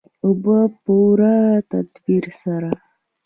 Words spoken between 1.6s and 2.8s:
تدبیر سره.